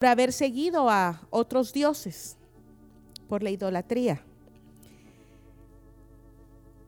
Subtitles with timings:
[0.00, 2.38] por haber seguido a otros dioses,
[3.28, 4.24] por la idolatría.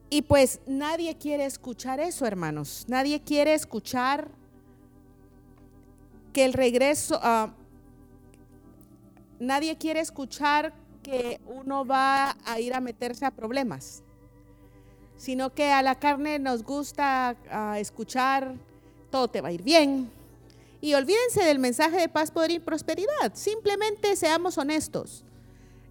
[0.09, 2.85] Y pues nadie quiere escuchar eso, hermanos.
[2.87, 4.31] Nadie quiere escuchar
[6.33, 7.53] que el regreso, ah,
[9.39, 10.73] nadie quiere escuchar
[11.03, 14.01] que uno va a ir a meterse a problemas,
[15.17, 18.55] sino que a la carne nos gusta ah, escuchar,
[19.11, 20.09] todo te va a ir bien,
[20.83, 23.31] y olvídense del mensaje de paz, poder y prosperidad.
[23.31, 25.23] Simplemente seamos honestos.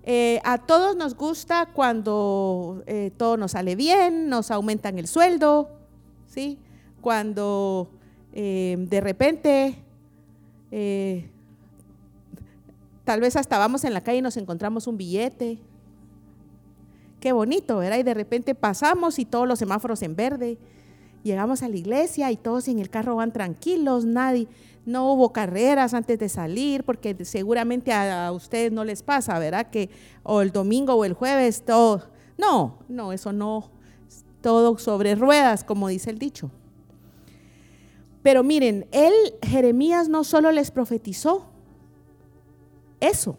[0.03, 5.71] Eh, a todos nos gusta cuando eh, todo nos sale bien, nos aumentan el sueldo,
[6.27, 6.59] ¿sí?
[7.01, 7.89] Cuando
[8.35, 9.79] eh, de repente,
[13.05, 15.59] tal vez hasta vamos en la calle y nos encontramos un billete.
[17.19, 17.97] Qué bonito, ¿verdad?
[17.97, 20.59] Y de repente pasamos y todos los semáforos en verde.
[21.23, 24.49] Llegamos a la iglesia y todos en el carro van tranquilos, nadie
[24.85, 29.71] no hubo carreras antes de salir, porque seguramente a, ustedes no les pasa, ¿verdad?
[29.71, 29.91] Que
[30.23, 32.11] o el domingo o el jueves, todo.
[32.37, 33.71] No, no, eso no,
[34.41, 36.51] todo sobre ruedas, como dice el dicho.
[38.23, 39.13] Pero miren, él,
[39.43, 41.47] Jeremías, no solo les profetizó
[43.01, 43.37] eso,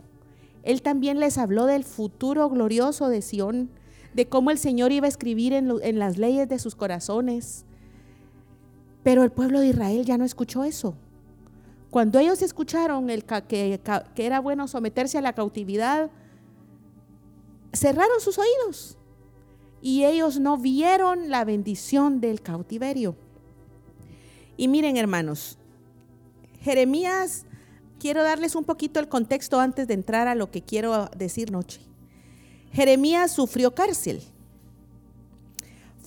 [0.64, 3.70] él también les habló del futuro glorioso de Sión,
[4.14, 7.66] de cómo el Señor iba a escribir en, en las leyes de sus corazones.
[9.04, 10.95] Pero el pueblo de Israel ya no escuchó eso.
[11.94, 13.80] Cuando ellos escucharon el que,
[14.16, 16.09] que era bueno someterse a la cautividad,
[17.72, 18.97] cerraron sus oídos
[19.80, 23.16] y ellos no vieron la bendición del cautiverio.
[24.58, 25.59] Y miren hermanos,
[26.61, 27.45] Jeremías,
[27.99, 31.80] quiero darles un poquito el contexto antes de entrar a lo que quiero decir noche.
[32.71, 34.23] Jeremías sufrió cárcel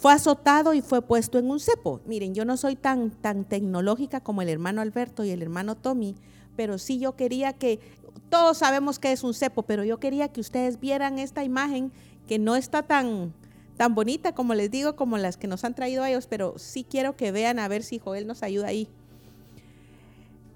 [0.06, 2.00] fue azotado y fue puesto en un cepo.
[2.06, 6.14] Miren, yo no soy tan, tan tecnológica como el hermano Alberto y el hermano Tommy,
[6.54, 7.80] pero sí yo quería que,
[8.28, 11.90] todos sabemos que es un cepo, pero yo quería que ustedes vieran esta imagen
[12.28, 13.34] que no está tan,
[13.76, 17.16] tan bonita como les digo, como las que nos han traído ellos, pero sí quiero
[17.16, 18.88] que vean a ver si Joel nos ayuda ahí.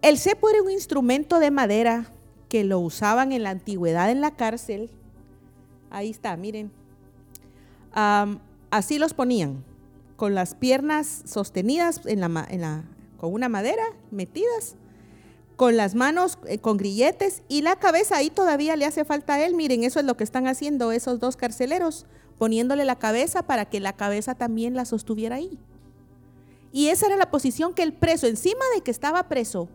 [0.00, 2.06] El cepo era un instrumento de madera
[2.48, 4.90] que lo usaban en la antigüedad en la cárcel.
[5.90, 6.70] Ahí está, miren
[8.70, 9.64] así los ponían,
[10.16, 12.84] con las piernas sostenidas en la,
[13.16, 14.76] con una madera metidas,
[15.56, 19.44] con las manos eh, con grilletes y la cabeza ahí todavía le hace falta a
[19.44, 19.54] él.
[19.54, 22.06] Miren, eso es lo que están haciendo esos dos carceleros,
[22.38, 25.58] poniéndole la cabeza para que la cabeza también la sostuviera ahí.
[26.72, 29.68] Y esa era la posición que el preso, encima de que estaba preso,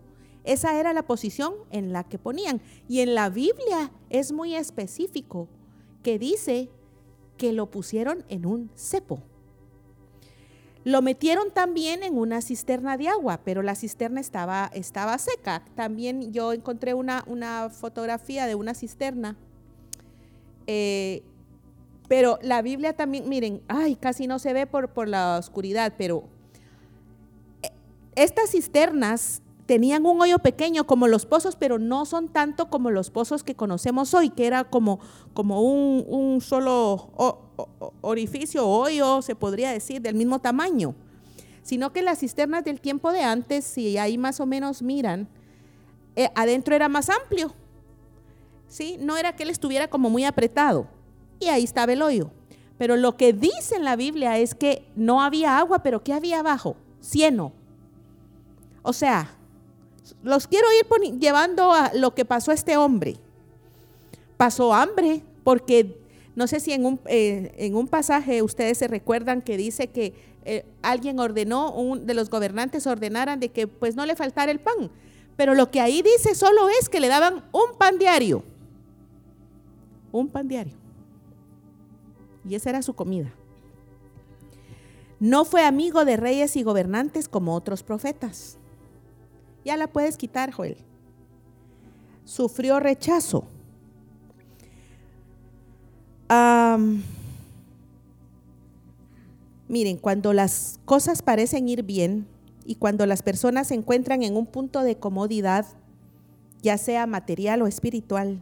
[0.43, 2.61] esa era la posición en la que ponían.
[2.87, 5.47] Y en la Biblia es muy específico
[6.03, 6.69] que dice
[7.37, 9.21] que lo pusieron en un cepo.
[10.83, 15.63] Lo metieron también en una cisterna de agua, pero la cisterna estaba, estaba seca.
[15.73, 19.35] También yo encontré una, una fotografía de una cisterna.
[20.67, 21.23] Eh,
[22.07, 26.29] pero la Biblia también, miren, ay, casi no se ve por, por la oscuridad, pero
[27.63, 27.71] eh,
[28.15, 33.09] estas cisternas tenían un hoyo pequeño como los pozos, pero no son tanto como los
[33.09, 34.99] pozos que conocemos hoy, que era como,
[35.33, 37.11] como un, solo
[38.01, 40.95] orificio hoyo, se podría decir, del mismo tamaño,
[41.63, 45.27] sino que las cisternas del tiempo de antes, si ahí más o menos miran,
[46.15, 47.53] eh, adentro era más amplio,
[48.67, 48.97] ¿sí?
[48.99, 50.87] No era que él estuviera como muy apretado,
[51.39, 52.31] y ahí estaba el hoyo.
[52.77, 56.39] Pero lo que dice en la Biblia es que no había agua, pero ¿qué había
[56.39, 56.75] abajo?
[57.01, 57.53] Cieno.
[58.81, 59.34] O sea,
[60.23, 63.17] los quiero ir llevando a lo que pasó a este hombre.
[64.37, 65.97] Pasó hambre porque
[66.35, 70.13] no sé si en un, en un pasaje ustedes se recuerdan que dice que
[70.43, 74.59] eh, alguien ordenó, un de los gobernantes ordenaran de que pues no le faltara el
[74.59, 74.91] pan.
[75.35, 78.43] Pero lo que ahí dice solo es que le daban un pan diario.
[80.11, 80.73] Un pan diario.
[82.47, 83.33] Y esa era su comida.
[85.19, 88.57] No fue amigo de reyes y gobernantes como otros profetas.
[89.65, 90.77] Ya la puedes quitar, Joel.
[92.23, 93.45] Sufrió rechazo.
[99.67, 102.27] miren, cuando las cosas parecen ir bien
[102.65, 105.65] y cuando las personas se encuentran en un punto de comodidad,
[106.61, 108.41] ya sea material o espiritual,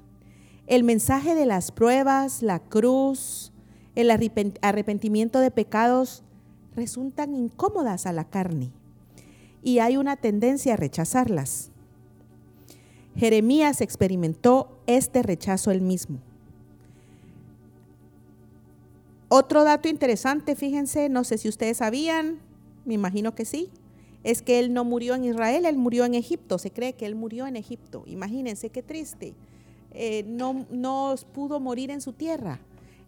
[0.68, 3.52] el mensaje de las pruebas, la cruz,
[3.96, 6.24] el arrepentimiento de pecados
[6.76, 8.72] resultan incómodas a la carne
[9.64, 11.72] y hay una tendencia a rechazarlas.
[13.16, 16.20] Jeremías experimentó este rechazo él mismo.
[19.30, 22.40] Otro dato interesante, fíjense, no sé si ustedes sabían,
[22.86, 23.72] me imagino que sí,
[24.24, 26.58] es que él no murió en Israel, él murió en Egipto.
[26.58, 28.04] Se cree que él murió en Egipto.
[28.06, 29.34] Imagínense qué triste.
[29.92, 32.60] Eh, no, no pudo morir en su tierra.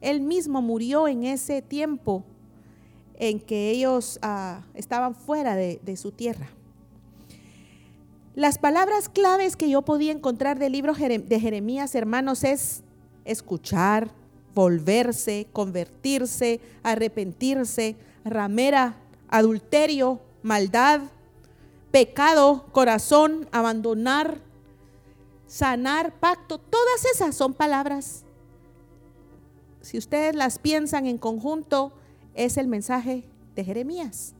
[0.02, 2.24] Él mismo murió en ese tiempo
[3.20, 6.50] en que ellos ah, estaban fuera de, de su tierra.
[8.36, 12.84] Las palabras claves que yo podía encontrar del libro de Jeremías, hermanos, es
[13.24, 14.12] escuchar,
[14.54, 17.96] volverse, convertirse, arrepentirse,
[18.26, 18.98] ramera,
[19.30, 21.02] adulterio, maldad,
[21.92, 24.40] pecado, corazón, abandonar,
[25.48, 26.58] sanar, pacto.
[26.58, 28.24] Todas esas son palabras.
[29.82, 31.94] Si ustedes las piensan en conjunto,
[32.36, 33.24] es el mensaje
[33.56, 34.34] de Jeremías.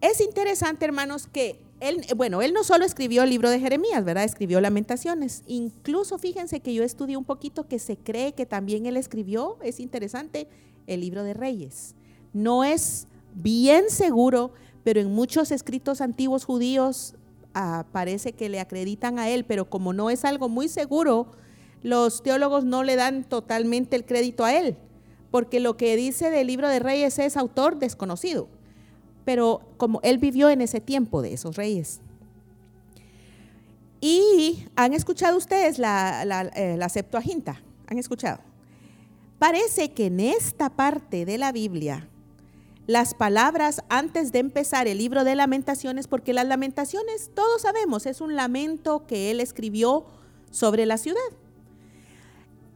[0.00, 4.24] Es interesante, hermanos, que él, bueno, él no solo escribió el libro de Jeremías, ¿verdad?
[4.24, 5.42] Escribió Lamentaciones.
[5.46, 9.80] Incluso fíjense que yo estudié un poquito que se cree que también él escribió, es
[9.80, 10.46] interesante,
[10.86, 11.94] el libro de Reyes.
[12.32, 14.52] No es bien seguro,
[14.84, 17.14] pero en muchos escritos antiguos judíos
[17.54, 21.32] ah, parece que le acreditan a él, pero como no es algo muy seguro,
[21.82, 24.76] los teólogos no le dan totalmente el crédito a él,
[25.30, 28.48] porque lo que dice del libro de Reyes es autor desconocido
[29.24, 32.00] pero como él vivió en ese tiempo de esos reyes.
[34.00, 38.40] Y han escuchado ustedes la, eh, la Septuaginta, han escuchado.
[39.38, 42.08] Parece que en esta parte de la Biblia,
[42.86, 48.20] las palabras antes de empezar el libro de lamentaciones, porque las lamentaciones, todos sabemos, es
[48.20, 50.06] un lamento que él escribió
[50.50, 51.20] sobre la ciudad.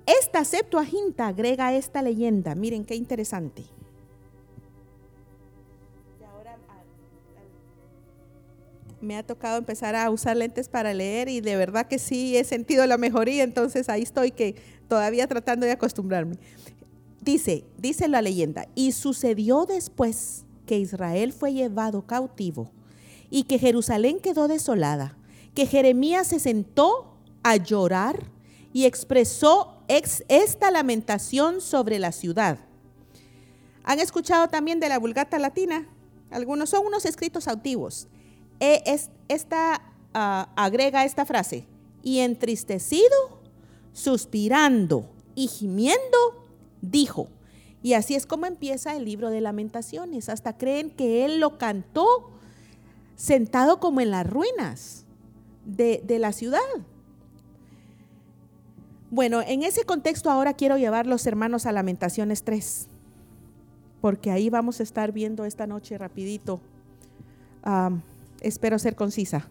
[0.06, 3.64] Esta Septuaginta agrega esta leyenda, miren qué interesante.
[9.04, 12.44] me ha tocado empezar a usar lentes para leer y de verdad que sí he
[12.44, 14.56] sentido la mejoría, entonces ahí estoy que
[14.88, 16.36] todavía tratando de acostumbrarme.
[17.20, 22.70] Dice, dice la leyenda, y sucedió después que Israel fue llevado cautivo
[23.30, 25.16] y que Jerusalén quedó desolada,
[25.54, 28.30] que Jeremías se sentó a llorar
[28.72, 32.58] y expresó esta lamentación sobre la ciudad.
[33.84, 35.86] ¿Han escuchado también de la Vulgata Latina?
[36.30, 38.08] Algunos son unos escritos antiguos.
[38.60, 38.82] E,
[39.28, 39.82] esta,
[40.14, 41.66] ah, agrega esta frase,
[42.02, 43.40] y entristecido,
[43.92, 46.46] suspirando y gimiendo,
[46.82, 47.28] dijo.
[47.82, 50.28] Y así es como empieza el libro de lamentaciones.
[50.28, 52.30] Hasta creen que él lo cantó
[53.16, 55.04] sentado como en las ruinas
[55.64, 56.60] de, de la ciudad.
[59.10, 62.88] Bueno, en ese contexto ahora quiero llevar los hermanos a Lamentaciones 3,
[64.00, 66.60] porque ahí vamos a estar viendo esta noche rapidito
[68.40, 69.48] espero ser concisa.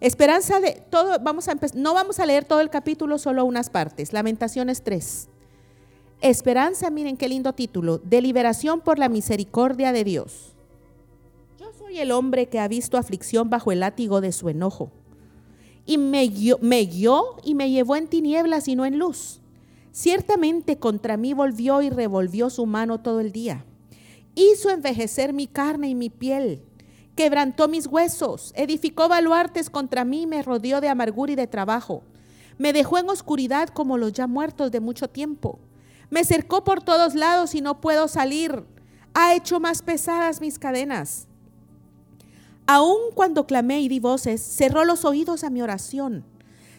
[0.00, 4.12] Esperanza de todo, vamos a no vamos a leer todo el capítulo, solo unas partes.
[4.12, 5.28] Lamentaciones 3.
[6.20, 10.54] Esperanza, miren qué lindo título, deliberación por la misericordia de Dios.
[11.58, 14.90] Yo soy el hombre que ha visto aflicción bajo el látigo de su enojo.
[15.86, 19.40] Y me guió y me llevó en tinieblas y no en luz.
[19.92, 23.64] Ciertamente contra mí volvió y revolvió su mano todo el día.
[24.34, 26.62] Hizo envejecer mi carne y mi piel
[27.16, 32.02] quebrantó mis huesos, edificó baluartes contra mí, me rodeó de amargura y de trabajo.
[32.58, 35.58] Me dejó en oscuridad como los ya muertos de mucho tiempo.
[36.10, 38.64] Me cercó por todos lados y no puedo salir.
[39.14, 41.26] Ha hecho más pesadas mis cadenas.
[42.66, 46.24] Aun cuando clamé y di voces, cerró los oídos a mi oración.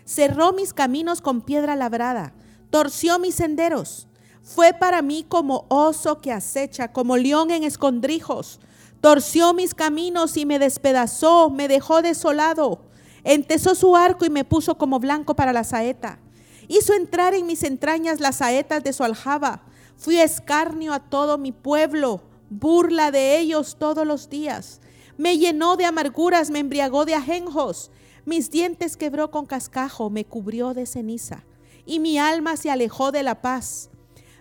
[0.06, 2.34] Cerró mis caminos con piedra labrada.
[2.70, 4.08] Torció mis senderos.
[4.42, 8.60] Fue para mí como oso que acecha, como león en escondrijos
[9.02, 12.80] Torció mis caminos y me despedazó, me dejó desolado.
[13.24, 16.20] Entesó su arco y me puso como blanco para la saeta.
[16.68, 19.62] Hizo entrar en mis entrañas las saetas de su aljaba.
[19.98, 24.82] Fui escarnio a todo mi pueblo, burla de ellos todos los días.
[25.18, 27.92] Me llenó de amarguras, me embriagó de ajenjos.
[28.26, 31.44] Mis dientes quebró con cascajo, me cubrió de ceniza.
[31.86, 33.90] Y mi alma se alejó de la paz.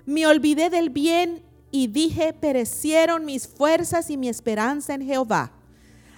[0.05, 5.53] Me olvidé del bien y dije, perecieron mis fuerzas y mi esperanza en Jehová.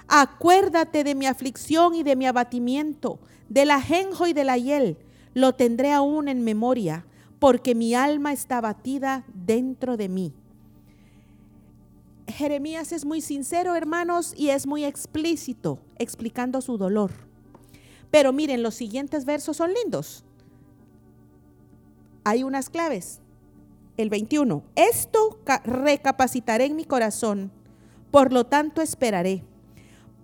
[0.09, 4.97] Acuérdate de mi aflicción y de mi abatimiento, del ajenjo y de la hiel,
[5.35, 7.07] lo tendré aún en memoria,
[7.39, 10.35] porque mi alma está abatida dentro de mí.
[12.39, 17.11] Jeremías es muy sincero, hermanos, y es muy explícito explicando su dolor.
[18.13, 20.23] Pero miren, los siguientes versos son lindos.
[22.23, 23.19] Hay unas claves
[23.97, 24.63] el 21.
[24.77, 27.51] Esto recapacitaré en mi corazón,
[28.13, 29.43] por lo tanto esperaré.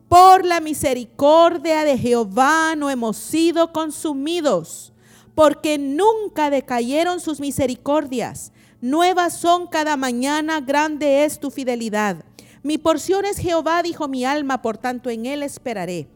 [0.08, 4.92] Por la misericordia de Jehová no hemos sido consumidos,
[5.34, 8.52] porque nunca decayeron sus misericordias.
[8.84, 12.22] Nuevas son cada mañana, grande es tu fidelidad.
[12.62, 16.06] Mi porción es Jehová, dijo mi alma, por tanto en él esperaré.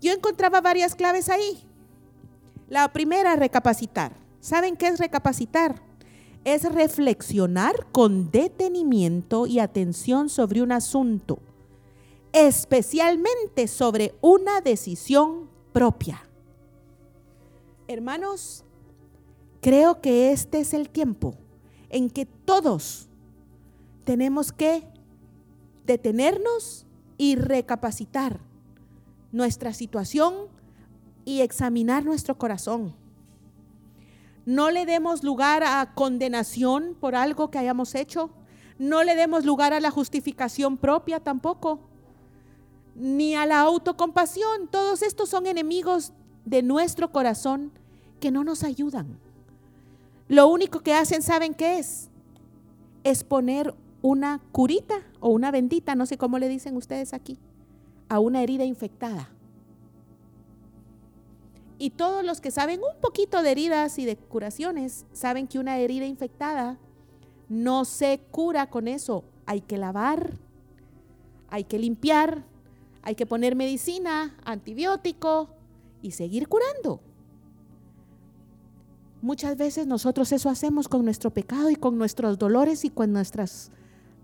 [0.00, 1.62] Yo encontraba varias claves ahí.
[2.68, 4.16] La primera, recapacitar.
[4.40, 5.80] ¿Saben qué es recapacitar?
[6.42, 11.38] Es reflexionar con detenimiento y atención sobre un asunto,
[12.32, 16.28] especialmente sobre una decisión propia.
[17.86, 18.64] Hermanos,
[19.60, 21.36] creo que este es el tiempo
[21.90, 23.08] en que todos
[24.04, 24.86] tenemos que
[25.84, 26.86] detenernos
[27.18, 28.40] y recapacitar
[29.32, 30.34] nuestra situación
[31.24, 32.94] y examinar nuestro corazón.
[34.44, 38.30] No le demos lugar a condenación por algo que hayamos hecho.
[38.78, 41.80] No le demos lugar a la justificación propia tampoco.
[42.94, 44.68] Ni a la autocompasión.
[44.68, 46.12] Todos estos son enemigos
[46.44, 47.72] de nuestro corazón
[48.20, 49.18] que no nos ayudan.
[50.28, 52.10] Lo único que hacen, ¿saben qué es?
[53.04, 57.38] Es poner una curita o una bendita, no sé cómo le dicen ustedes aquí,
[58.08, 59.30] a una herida infectada.
[61.78, 65.78] Y todos los que saben un poquito de heridas y de curaciones, saben que una
[65.78, 66.78] herida infectada
[67.48, 69.24] no se cura con eso.
[69.44, 70.32] Hay que lavar,
[71.50, 72.44] hay que limpiar,
[73.02, 75.50] hay que poner medicina, antibiótico
[76.02, 77.00] y seguir curando.
[79.22, 83.70] Muchas veces nosotros eso hacemos con nuestro pecado y con nuestros dolores y con nuestras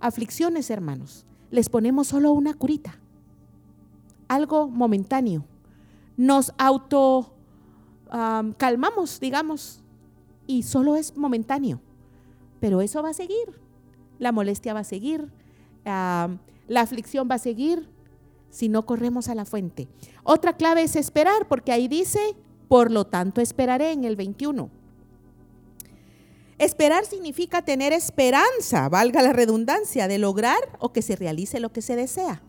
[0.01, 1.25] aflicciones, hermanos.
[1.51, 2.99] Les ponemos solo una curita,
[4.29, 5.45] algo momentáneo.
[6.17, 7.35] Nos auto
[8.59, 9.83] calmamos, digamos,
[10.47, 11.81] y solo es momentáneo.
[12.61, 13.61] Pero eso va a seguir.
[14.19, 15.33] La molestia va a seguir.
[15.85, 17.89] la aflicción va a seguir
[18.51, 19.89] si no corremos a la fuente.
[20.23, 22.37] Otra clave es esperar, porque ahí dice,
[22.69, 24.82] por lo tanto esperaré en el 21.
[26.62, 31.83] Esperar significa tener esperanza, valga la redundancia, de lograr o que se realice lo que
[31.83, 32.40] se desea.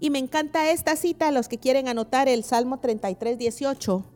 [0.00, 4.06] Y me encanta esta cita, los que quieren anotar el Salmo 33, 18.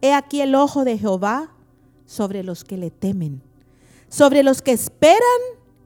[0.00, 1.52] He aquí el ojo de Jehová
[2.06, 3.42] sobre los que le temen,
[4.08, 5.18] sobre los que esperan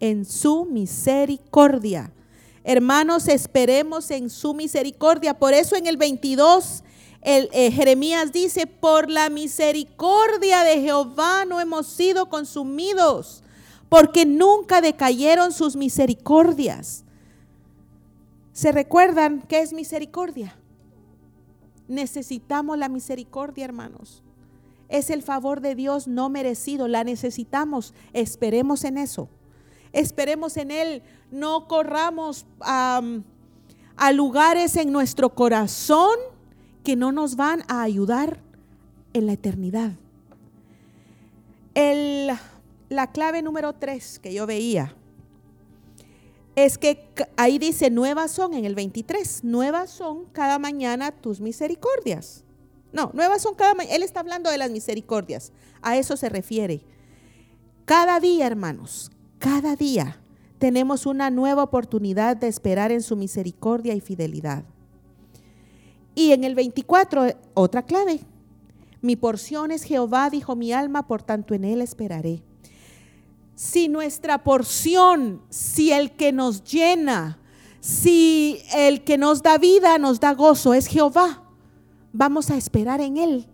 [0.00, 2.12] en su misericordia.
[2.62, 5.38] Hermanos, esperemos en su misericordia.
[5.38, 6.84] Por eso en el 22
[7.26, 13.42] el, eh, Jeremías dice, por la misericordia de Jehová no hemos sido consumidos,
[13.88, 17.02] porque nunca decayeron sus misericordias.
[18.52, 20.56] ¿Se recuerdan qué es misericordia?
[21.88, 24.22] Necesitamos la misericordia, hermanos.
[24.88, 27.92] Es el favor de Dios no merecido, la necesitamos.
[28.12, 29.28] Esperemos en eso.
[29.92, 31.02] Esperemos en Él.
[31.32, 33.02] No corramos a
[34.12, 36.16] lugares en nuestro corazón
[36.86, 38.38] que no nos van a ayudar
[39.12, 39.94] en la eternidad.
[42.88, 44.94] la clave número tres que yo veía
[46.54, 52.44] es que ahí dice, nuevas son en el 23, nuevas son cada mañana tus misericordias.
[52.92, 53.96] No, nuevas son cada mañana.
[53.96, 55.50] Él está hablando de las misericordias.
[55.82, 56.82] A eso se refiere.
[57.84, 60.20] Cada día, hermanos, cada día
[60.60, 64.62] tenemos una nueva oportunidad de esperar en su misericordia y fidelidad.
[66.16, 68.20] Y en el 24, otra clave.
[69.02, 72.42] Mi porción es Jehová, dijo mi alma, por tanto en él esperaré.
[73.54, 77.38] Si nuestra porción, si el que nos llena,
[77.80, 81.44] si el que nos da vida, nos da gozo, es Jehová,
[82.12, 83.46] vamos a esperar en él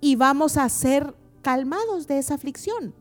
[0.00, 2.94] y vamos a ser calmados de esa aflicción.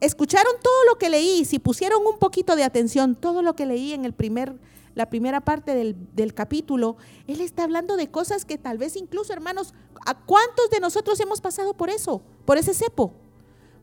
[0.00, 3.92] Escucharon todo lo que leí, si pusieron un poquito de atención, todo lo que leí
[3.92, 4.56] en el primer
[4.94, 9.74] la primera parte del, capítulo, él está hablando de cosas que tal vez incluso, hermanos,
[10.04, 13.12] ¿a cuántos de nosotros hemos pasado por eso, por ese cepo?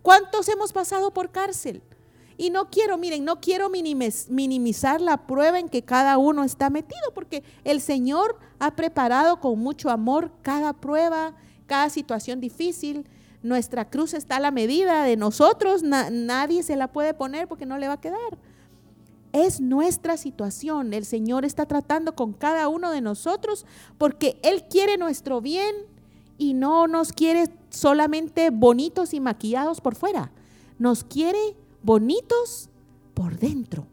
[0.02, 1.82] ¿Cuántos hemos pasado por cárcel?
[2.38, 7.14] Y no quiero, miren, no quiero minimizar la prueba en que cada uno está metido,
[7.16, 11.36] porque el Señor ha preparado con mucho amor cada prueba,
[11.66, 13.08] cada situación difícil.
[13.42, 17.78] Nuestra cruz está a la medida de nosotros, nadie se la puede poner porque no
[17.78, 18.38] le va a quedar.
[19.34, 20.94] Es nuestra situación.
[20.94, 23.66] El Señor está tratando con cada uno de nosotros
[23.98, 25.76] porque Él quiere nuestro bien
[26.38, 30.32] y no nos quiere solamente bonitos y maquillados por fuera.
[30.80, 32.70] Nos quiere bonitos
[33.14, 33.88] por dentro.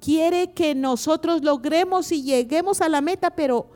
[0.00, 3.68] Quiere que nosotros logremos y lleguemos a la meta, pero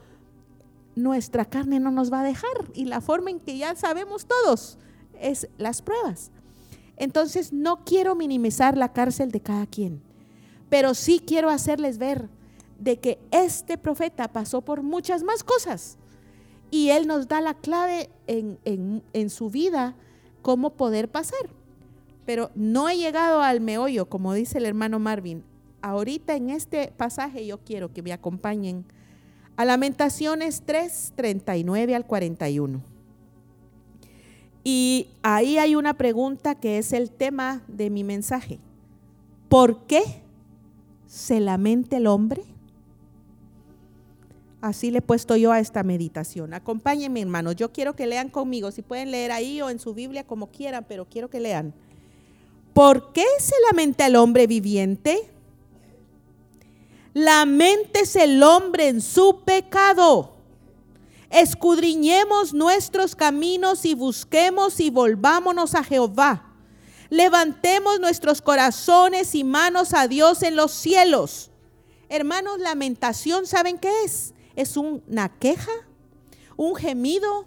[0.94, 2.70] nuestra carne no nos va a dejar.
[2.74, 4.76] Y la forma en que ya sabemos todos
[5.18, 6.30] es las pruebas.
[6.96, 10.02] Entonces no quiero minimizar la cárcel de cada quien.
[10.68, 12.28] Pero sí quiero hacerles ver
[12.78, 15.98] de que este profeta pasó por muchas más cosas
[16.70, 19.94] y él nos da la clave en, su vida
[20.42, 21.50] cómo poder pasar.
[22.26, 25.42] Pero no he llegado al meollo, como dice el hermano Marvin.
[25.80, 28.84] ahorita en este pasaje yo quiero que me acompañen
[29.56, 32.82] a Lamentaciones 3, 39 al 41.
[34.62, 38.58] Y ahí hay una pregunta que es el tema de mi mensaje.
[39.48, 40.22] ¿Por qué
[41.08, 42.44] se lamenta el hombre?
[44.60, 46.52] Así le he puesto yo a esta meditación.
[46.52, 47.56] Acompáñenme, hermanos.
[47.56, 48.70] Yo quiero que lean conmigo.
[48.70, 51.72] Si pueden leer ahí o en su Biblia, como quieran, pero quiero que lean.
[52.74, 55.30] ¿Por qué se lamenta el hombre viviente?
[57.14, 60.34] Lamentese el hombre en su pecado.
[61.30, 66.47] Escudriñemos nuestros caminos y busquemos y volvámonos a Jehová.
[67.10, 71.50] Levantemos nuestros corazones y manos a Dios en los cielos.
[72.08, 74.34] Hermanos, lamentación, ¿saben qué es?
[74.56, 75.72] Es una queja,
[76.56, 77.46] un gemido,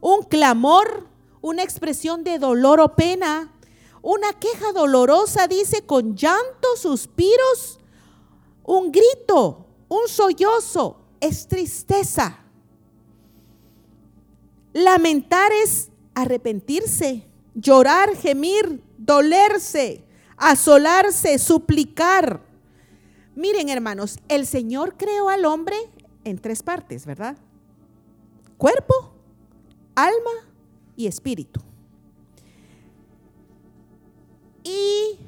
[0.00, 1.06] un clamor,
[1.40, 3.52] una expresión de dolor o pena.
[4.02, 7.80] Una queja dolorosa dice con llanto, suspiros,
[8.64, 12.40] un grito, un sollozo, es tristeza.
[14.72, 17.27] Lamentar es arrepentirse,
[17.60, 20.04] llorar, gemir, dolerse,
[20.36, 22.40] asolarse, suplicar.
[23.34, 25.76] Miren hermanos, el Señor creó al hombre
[26.24, 27.36] en tres partes, ¿verdad?
[28.56, 29.12] Cuerpo,
[29.94, 30.48] alma
[30.96, 31.60] y espíritu.
[34.64, 35.18] ¿Y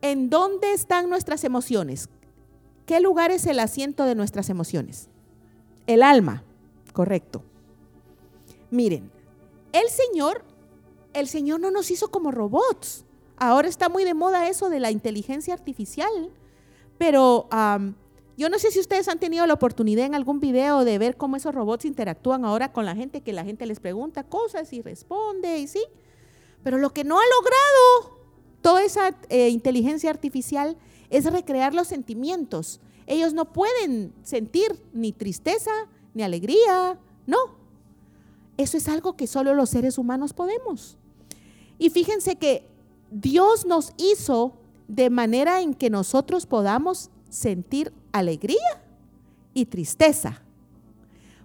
[0.00, 2.08] en dónde están nuestras emociones?
[2.86, 5.08] ¿Qué lugar es el asiento de nuestras emociones?
[5.86, 6.42] El alma,
[6.92, 7.42] correcto.
[8.70, 9.10] Miren,
[9.72, 10.44] el Señor,
[11.14, 13.04] el Señor no nos hizo como robots.
[13.36, 16.30] Ahora está muy de moda eso de la inteligencia artificial,
[16.98, 17.48] pero
[18.36, 21.36] yo no sé si ustedes han tenido la oportunidad en algún video de ver cómo
[21.36, 25.58] esos robots interactúan ahora con la gente, que la gente les pregunta cosas y responde
[25.58, 25.84] y sí.
[26.62, 28.22] Pero lo que no ha logrado
[28.60, 30.76] toda esa eh, inteligencia artificial
[31.10, 32.80] es recrear los sentimientos.
[33.06, 35.72] Ellos no pueden sentir ni tristeza,
[36.14, 37.38] ni alegría, no.
[38.56, 40.96] Eso es algo que solo los seres humanos podemos.
[41.82, 42.64] Y fíjense que
[43.10, 44.52] Dios nos hizo
[44.86, 48.84] de manera en que nosotros podamos sentir alegría
[49.52, 50.40] y tristeza.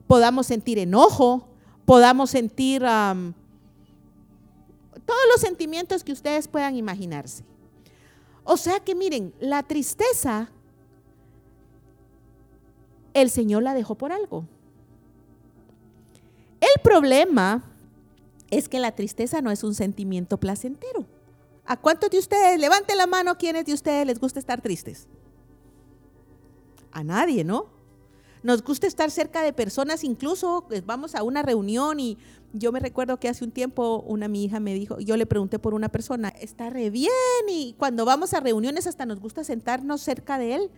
[0.05, 1.47] Podamos sentir enojo,
[1.85, 3.33] podamos sentir todos
[5.31, 7.43] los sentimientos que ustedes puedan imaginarse.
[8.43, 10.51] O sea que miren, la tristeza,
[13.15, 14.45] el Señor la dejó por algo.
[16.61, 17.63] El problema
[18.49, 21.05] es que la tristeza no es un sentimiento placentero.
[21.65, 25.07] ¿A cuántos de ustedes, levante la mano, quiénes de ustedes les gusta estar tristes?
[26.91, 27.67] A nadie, ¿no?
[28.43, 32.17] Nos gusta estar cerca de personas, incluso pues, vamos a una reunión y
[32.53, 35.59] yo me recuerdo que hace un tiempo una mi hija me dijo, yo le pregunté
[35.59, 37.11] por una persona, está re bien
[37.49, 40.71] y cuando vamos a reuniones hasta nos gusta sentarnos cerca de él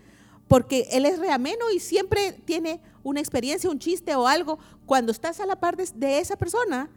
[0.50, 4.58] porque él es reameno y siempre tiene una experiencia, un chiste o algo.
[4.88, 6.90] Cuando estás a la par de, esa persona,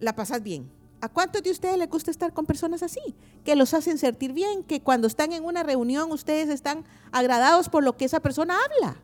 [0.00, 0.70] la pasas bien.
[1.00, 3.00] ¿A cuántos de ustedes les gusta estar con personas así?
[3.44, 7.84] Que los hacen sentir bien, que cuando están en una reunión ustedes están agradados por
[7.84, 8.96] lo que esa persona habla.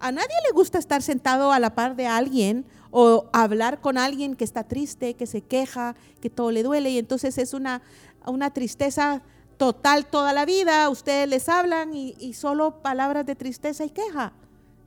[0.00, 4.34] A nadie le gusta estar sentado a la par de alguien o hablar con alguien
[4.34, 7.82] que está triste, que se queja, que todo le duele y entonces es una,
[8.26, 9.22] una tristeza
[9.60, 14.32] total toda la vida, ustedes les hablan y, solo palabras de tristeza y queja.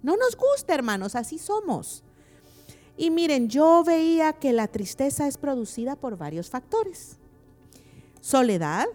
[0.02, 2.04] No nos gusta, hermanos, así somos.
[2.96, 7.18] Y miren, yo veía que la tristeza es producida por varios factores.
[8.22, 8.86] Soledad,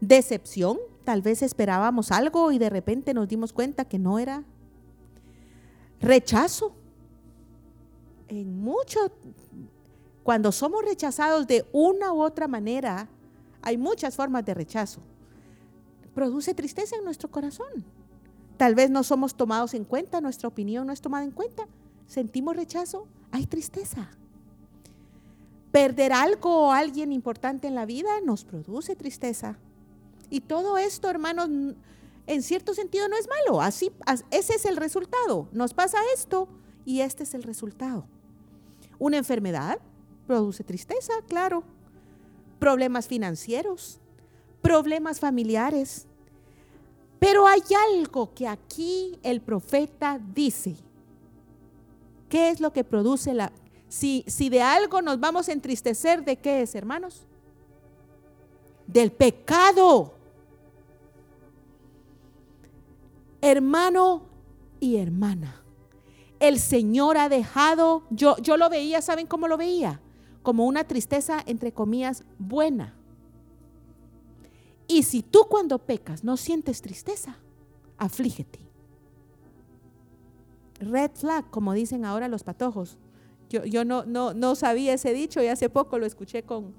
[0.00, 4.44] decepción, tal vez esperábamos algo y de repente nos dimos cuenta que no era.
[6.00, 6.72] Rechazo.
[8.28, 9.10] En mucho,
[10.22, 13.08] cuando somos rechazados de una u otra manera,
[13.62, 15.00] hay muchas formas de rechazo.
[16.14, 17.84] Produce tristeza en nuestro corazón.
[18.58, 21.66] Tal vez no somos tomados en cuenta, nuestra opinión no es tomada en cuenta.
[22.08, 24.10] Sentimos rechazo, hay tristeza.
[25.70, 29.56] Perder algo o alguien importante en la vida nos produce tristeza.
[30.28, 31.48] Y todo esto, hermanos,
[32.26, 33.60] en cierto sentido no es malo.
[33.60, 33.92] Así,
[34.32, 35.48] ese es el resultado.
[35.52, 36.48] Nos pasa esto
[36.84, 38.06] y este es el resultado.
[38.98, 39.78] Una enfermedad
[40.26, 41.62] produce tristeza, claro
[42.58, 44.00] problemas financieros,
[44.60, 46.06] problemas familiares.
[47.18, 50.76] Pero hay algo que aquí el profeta dice.
[52.28, 53.52] ¿Qué es lo que produce la...
[53.88, 57.22] Si, si de algo nos vamos a entristecer, ¿de qué es, hermanos?
[58.86, 60.14] Del pecado.
[63.40, 64.22] Hermano
[64.80, 65.62] y hermana,
[66.40, 70.00] el Señor ha dejado, yo, yo lo veía, ¿saben cómo lo veía?
[70.48, 72.94] como una tristeza, entre comillas, buena.
[74.86, 77.36] Y si tú cuando pecas no sientes tristeza,
[77.98, 78.67] aflígete.
[80.80, 82.98] Red flag, como dicen ahora los patojos.
[83.50, 86.74] Yo, yo no, no, no sabía ese dicho y hace poco lo escuché con,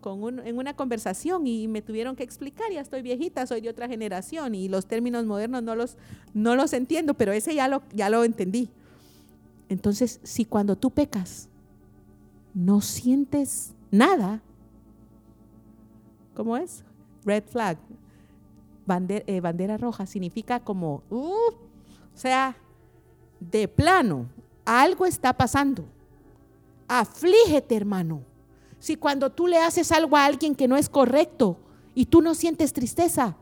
[0.00, 3.88] con, en una conversación y me tuvieron que explicar, ya estoy viejita, soy de otra
[3.88, 5.96] generación y los términos modernos no los,
[6.34, 8.70] no los entiendo, pero ese ya lo, ya lo entendí.
[9.68, 11.48] Entonces, si cuando tú pecas
[12.54, 14.40] no sientes nada,
[16.34, 16.84] ¿cómo es?
[17.24, 17.78] Red flag,
[19.08, 22.56] eh, bandera, roja, significa como, uh, o sea,
[23.40, 24.26] de plano,
[24.64, 25.84] algo está pasando.
[26.88, 28.22] Aflígete, hermano
[28.78, 31.56] si cuando tú le haces algo a alguien que no es correcto
[31.94, 33.36] y tú no sientes tristeza,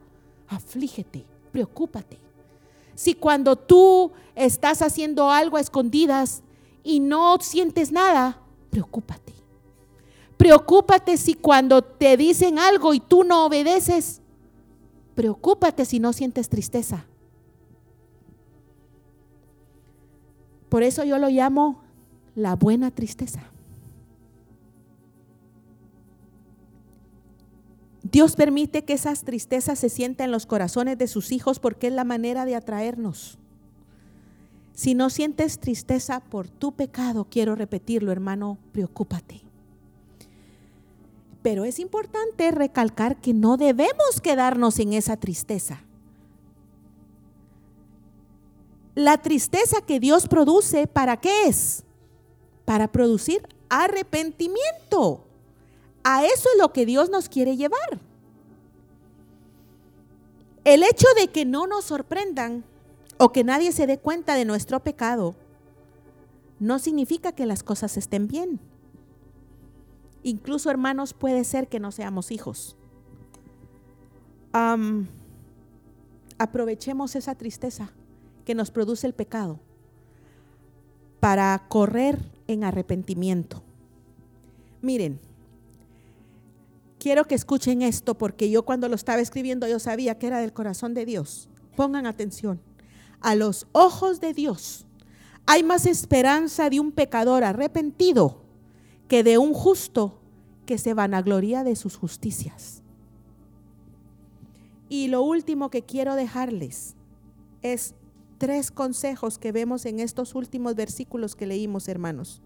[0.48, 2.18] aflígete, preocúpate.
[2.94, 6.42] Si cuando tú estás haciendo algo a escondidas
[6.82, 9.34] y no sientes nada, preocúpate.
[10.36, 14.20] Preocúpate si cuando te dicen algo y tú no obedeces,
[15.14, 17.06] preocúpate si no sientes tristeza.
[20.74, 21.84] Por eso yo lo llamo
[22.34, 23.44] la buena tristeza.
[28.02, 31.92] Dios permite que esas tristezas se sientan en los corazones de sus hijos porque es
[31.92, 33.38] la manera de atraernos.
[34.72, 39.42] Si no sientes tristeza por tu pecado, quiero repetirlo, hermano, preocúpate.
[41.42, 45.84] Pero es importante recalcar que no debemos quedarnos en esa tristeza.
[48.94, 51.84] La tristeza que Dios produce, ¿para qué es?
[52.64, 55.24] Para producir arrepentimiento.
[56.04, 57.98] A eso es lo que Dios nos quiere llevar.
[60.64, 62.64] El hecho de que no nos sorprendan
[63.18, 65.34] o que nadie se dé cuenta de nuestro pecado
[66.60, 68.60] no significa que las cosas estén bien.
[70.22, 72.76] Incluso, hermanos, puede ser que no seamos hijos.
[76.38, 77.92] aprovechemos esa tristeza
[78.44, 79.60] que nos produce el pecado
[81.20, 83.62] para correr en arrepentimiento.
[84.82, 85.18] Miren,
[86.98, 90.52] quiero que escuchen esto porque yo cuando lo estaba escribiendo yo sabía que era del
[90.52, 91.48] corazón de Dios.
[91.76, 92.60] Pongan atención.
[93.20, 94.86] A los ojos de Dios
[95.46, 98.42] hay más esperanza de un pecador arrepentido
[99.08, 100.20] que de un justo
[100.66, 102.82] que se vanagloria de sus justicias.
[104.88, 106.94] Y lo último que quiero dejarles
[107.62, 107.94] es
[108.44, 112.42] tres consejos que vemos en estos últimos versículos que leímos, hermanos.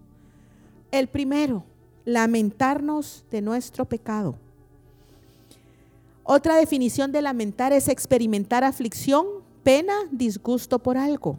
[0.91, 1.65] El primero,
[2.05, 4.37] lamentarnos de nuestro pecado.
[6.23, 9.25] Otra definición de lamentar es experimentar aflicción,
[9.61, 11.37] pena, disgusto por algo.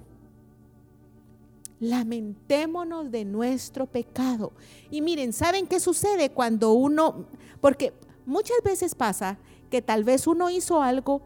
[1.79, 4.53] Lamentémonos de nuestro pecado.
[4.91, 7.25] Y miren, ¿saben qué sucede cuando uno,
[7.63, 7.95] porque
[8.27, 9.39] muchas veces pasa
[9.71, 11.23] que tal vez uno hizo algo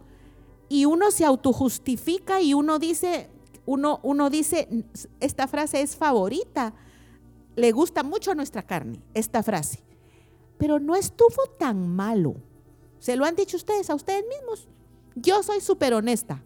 [0.68, 3.28] y uno se autojustifica y uno dice,
[3.66, 4.68] uno, uno dice,
[5.20, 6.74] esta frase es favorita,
[7.56, 9.80] le gusta mucho a nuestra carne, esta frase,
[10.58, 12.36] pero no estuvo tan malo.
[12.98, 14.68] ¿Se lo han dicho ustedes a ustedes mismos?
[15.14, 16.42] Yo soy súper honesta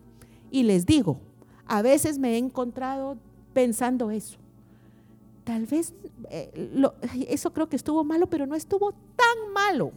[0.51, 1.21] y les digo,
[1.67, 3.17] a veces me he encontrado
[3.53, 4.39] pensando eso.
[5.45, 5.95] Tal vez
[6.31, 6.51] eh,
[7.29, 9.93] eso creo que estuvo malo, pero no estuvo tan malo.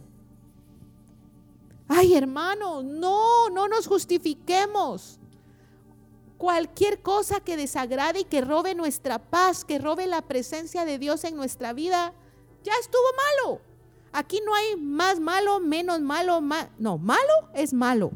[1.94, 5.18] Ay, hermano, no, no nos justifiquemos.
[6.38, 11.22] Cualquier cosa que desagrade y que robe nuestra paz, que robe la presencia de Dios
[11.24, 12.14] en nuestra vida,
[12.64, 13.02] ya estuvo
[13.44, 13.60] malo.
[14.10, 16.40] Aquí no hay más malo, menos malo,
[16.78, 18.12] no, malo es malo.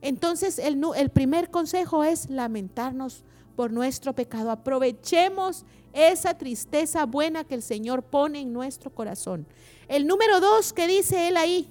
[0.00, 3.24] Entonces el, el primer consejo es lamentarnos
[3.56, 4.50] por nuestro pecado.
[4.50, 9.46] Aprovechemos esa tristeza buena que el Señor pone en nuestro corazón.
[9.86, 11.70] El número dos que dice él ahí,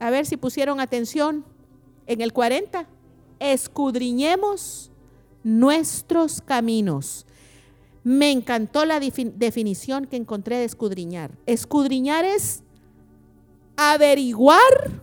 [0.00, 1.44] a ver si pusieron atención,
[2.06, 2.88] en el 40,
[3.38, 4.90] escudriñemos
[5.42, 7.26] nuestros caminos.
[8.02, 11.36] Me encantó la definición que encontré de escudriñar.
[11.46, 12.62] Escudriñar es
[13.76, 15.02] averiguar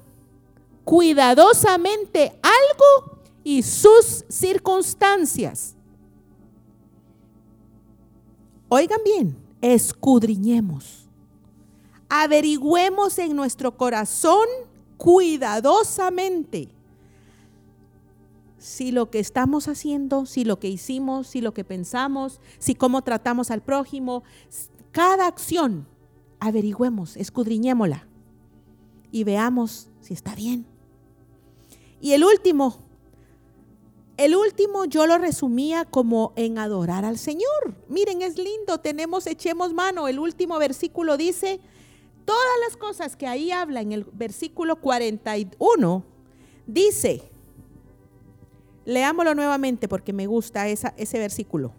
[0.84, 5.75] cuidadosamente algo y sus circunstancias.
[8.69, 11.08] Oigan bien, escudriñemos.
[12.10, 14.47] Averigüemos en nuestro corazón
[14.97, 16.69] cuidadosamente
[18.58, 23.03] si lo que estamos haciendo, si lo que hicimos, si lo que pensamos, si cómo
[23.03, 24.23] tratamos al prójimo,
[24.91, 25.88] cada acción,
[26.39, 28.08] averigüemos, escudriñémosla
[29.12, 30.65] y veamos si está bien.
[32.01, 32.79] Y el último,
[34.17, 37.75] el último yo lo resumía como en adorar al Señor.
[37.88, 40.08] Miren, es lindo, tenemos, echemos mano.
[40.08, 41.60] El último versículo dice,
[42.26, 46.04] todas las cosas que ahí habla en el versículo 41,
[46.68, 47.32] dice,
[48.86, 51.74] leámoslo nuevamente porque me gusta ese versículo.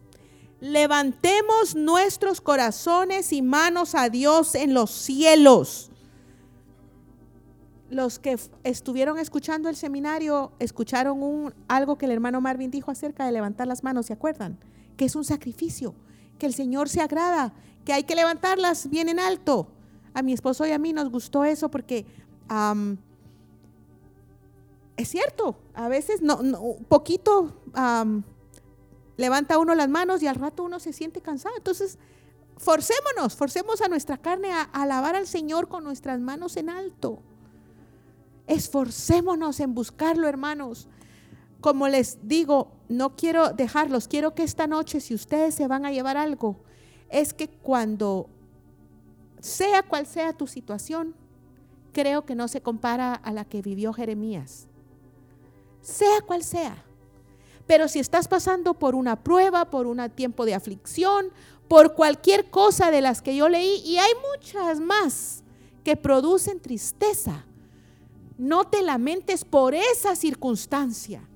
[0.60, 5.90] Levantemos nuestros corazones y manos a Dios en los cielos.
[7.90, 13.26] Los que estuvieron escuchando el seminario escucharon un, algo que el hermano Marvin dijo acerca
[13.26, 14.58] de levantar las manos, ¿se acuerdan?
[14.96, 15.94] Que es un sacrificio,
[16.38, 17.52] que el Señor se agrada,
[17.84, 19.68] que hay que levantarlas bien en alto.
[20.16, 22.06] A mi esposo y a mí nos gustó eso porque
[24.96, 26.38] es cierto, a veces no,
[26.88, 27.60] poquito
[29.18, 31.54] levanta uno las manos y al rato uno se siente cansado.
[31.58, 31.98] Entonces,
[32.56, 37.20] forcémonos, forcemos a nuestra carne a, alabar al Señor con nuestras manos en alto.
[38.46, 40.88] Esforcémonos en buscarlo, hermanos.
[41.60, 45.92] Como les digo, no quiero dejarlos, quiero que esta noche, si ustedes se van a
[45.92, 46.56] llevar algo,
[47.10, 48.30] es que cuando
[49.40, 51.14] sea cual sea tu situación,
[51.92, 54.66] creo que no se compara a la que vivió Jeremías.
[55.80, 56.82] Sea cual sea.
[57.66, 61.30] Pero si estás pasando por una prueba, por un tiempo de aflicción,
[61.68, 65.42] por cualquier cosa de las que yo leí, y hay muchas más
[65.84, 67.44] que producen tristeza,
[68.38, 71.26] no te lamentes por esa circunstancia.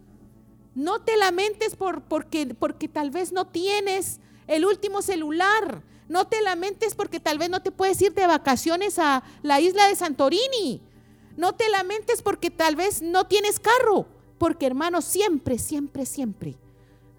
[0.74, 5.82] No te lamentes por, porque, porque tal vez no tienes el último celular.
[6.10, 9.86] No te lamentes porque tal vez no te puedes ir de vacaciones a la isla
[9.86, 10.82] de Santorini.
[11.36, 14.08] No te lamentes porque tal vez no tienes carro.
[14.36, 16.58] Porque hermanos, siempre, siempre, siempre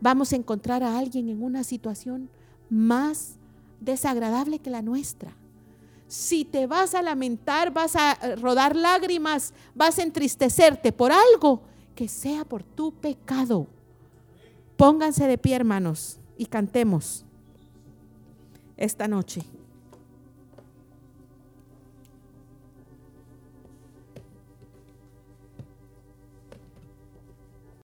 [0.02, 2.30] vamos a encontrar a alguien en una situación
[2.70, 3.38] más
[3.80, 5.38] desagradable que la nuestra.
[6.10, 11.62] Si te vas a lamentar, vas a eh, rodar lágrimas, vas a entristecerte por algo,
[11.96, 13.68] que sea por tu pecado.
[14.76, 17.24] Pónganse de pie, hermanos, y cantemos
[18.82, 19.61] esta noche.